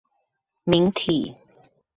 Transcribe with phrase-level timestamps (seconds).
[0.65, 1.35] 明體